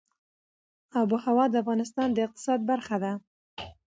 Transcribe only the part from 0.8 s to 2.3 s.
آب وهوا د افغانستان د